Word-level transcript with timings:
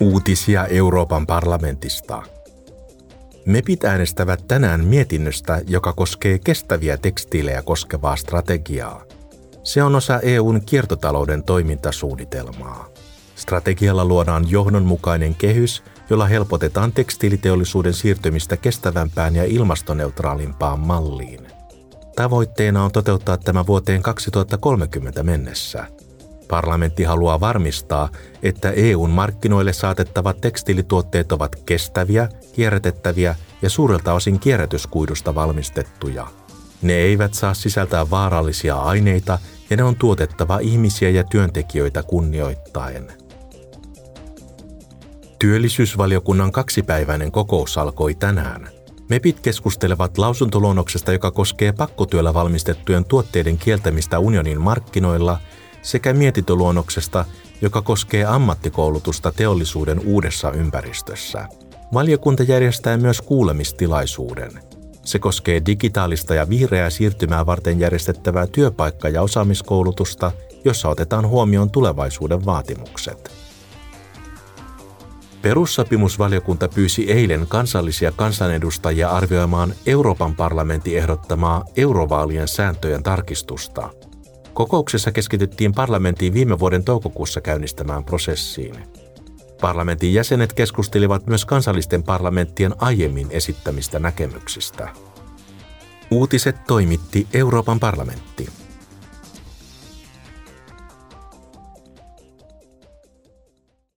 Uutisia 0.00 0.66
Euroopan 0.66 1.26
parlamentista. 1.26 2.22
MEPit 3.46 3.84
äänestävät 3.84 4.44
tänään 4.48 4.84
mietinnöstä, 4.84 5.60
joka 5.66 5.92
koskee 5.92 6.38
kestäviä 6.38 6.96
tekstiilejä 6.96 7.62
koskevaa 7.62 8.16
strategiaa. 8.16 9.04
Se 9.62 9.82
on 9.82 9.94
osa 9.94 10.20
EUn 10.20 10.60
kiertotalouden 10.66 11.42
toimintasuunnitelmaa. 11.42 12.88
Strategialla 13.36 14.04
luodaan 14.04 14.50
johdonmukainen 14.50 15.34
kehys, 15.34 15.82
jolla 16.10 16.26
helpotetaan 16.26 16.92
tekstiiliteollisuuden 16.92 17.94
siirtymistä 17.94 18.56
kestävämpään 18.56 19.36
ja 19.36 19.44
ilmastoneutraalimpaan 19.44 20.80
malliin. 20.80 21.46
Tavoitteena 22.16 22.84
on 22.84 22.92
toteuttaa 22.92 23.36
tämä 23.36 23.66
vuoteen 23.66 24.02
2030 24.02 25.22
mennessä– 25.22 25.86
Parlamentti 26.50 27.04
haluaa 27.04 27.40
varmistaa, 27.40 28.08
että 28.42 28.70
EUn 28.70 29.10
markkinoille 29.10 29.72
saatettavat 29.72 30.40
tekstiilituotteet 30.40 31.32
ovat 31.32 31.56
kestäviä, 31.66 32.28
kierrätettäviä 32.52 33.34
ja 33.62 33.70
suurelta 33.70 34.12
osin 34.12 34.40
kierrätyskuidusta 34.40 35.34
valmistettuja. 35.34 36.26
Ne 36.82 36.92
eivät 36.92 37.34
saa 37.34 37.54
sisältää 37.54 38.10
vaarallisia 38.10 38.76
aineita 38.76 39.38
ja 39.70 39.76
ne 39.76 39.82
on 39.82 39.96
tuotettava 39.96 40.58
ihmisiä 40.58 41.10
ja 41.10 41.24
työntekijöitä 41.24 42.02
kunnioittaen. 42.02 43.12
Työllisyysvaliokunnan 45.38 46.52
kaksipäiväinen 46.52 47.32
kokous 47.32 47.78
alkoi 47.78 48.14
tänään. 48.14 48.68
MEPit 49.08 49.40
keskustelevat 49.40 50.18
lausuntoluonnoksesta, 50.18 51.12
joka 51.12 51.30
koskee 51.30 51.72
pakkotyöllä 51.72 52.34
valmistettujen 52.34 53.04
tuotteiden 53.04 53.58
kieltämistä 53.58 54.18
unionin 54.18 54.60
markkinoilla– 54.60 55.38
sekä 55.82 56.12
mietintöluonnoksesta, 56.12 57.24
joka 57.60 57.82
koskee 57.82 58.24
ammattikoulutusta 58.24 59.32
teollisuuden 59.32 60.00
uudessa 60.06 60.52
ympäristössä. 60.52 61.48
Valiokunta 61.94 62.42
järjestää 62.42 62.96
myös 62.96 63.20
kuulemistilaisuuden. 63.20 64.50
Se 65.04 65.18
koskee 65.18 65.62
digitaalista 65.66 66.34
ja 66.34 66.48
vihreää 66.48 66.90
siirtymää 66.90 67.46
varten 67.46 67.80
järjestettävää 67.80 68.46
työpaikka- 68.46 69.08
ja 69.08 69.22
osaamiskoulutusta, 69.22 70.32
jossa 70.64 70.88
otetaan 70.88 71.28
huomioon 71.28 71.70
tulevaisuuden 71.70 72.44
vaatimukset. 72.44 73.30
Perussopimusvaliokunta 75.42 76.68
pyysi 76.68 77.12
eilen 77.12 77.46
kansallisia 77.48 78.12
kansanedustajia 78.12 79.10
arvioimaan 79.10 79.74
Euroopan 79.86 80.36
parlamentin 80.36 80.98
ehdottamaa 80.98 81.64
eurovaalien 81.76 82.48
sääntöjen 82.48 83.02
tarkistusta– 83.02 83.90
Kokouksessa 84.54 85.12
keskityttiin 85.12 85.72
parlamenttiin 85.72 86.34
viime 86.34 86.58
vuoden 86.58 86.84
toukokuussa 86.84 87.40
käynnistämään 87.40 88.04
prosessiin. 88.04 88.74
Parlamentin 89.60 90.14
jäsenet 90.14 90.52
keskustelivat 90.52 91.26
myös 91.26 91.44
kansallisten 91.44 92.02
parlamenttien 92.02 92.74
aiemmin 92.78 93.26
esittämistä 93.30 93.98
näkemyksistä. 93.98 94.88
Uutiset 96.10 96.56
toimitti 96.66 97.26
Euroopan 97.32 97.80
parlamentti. 97.80 98.59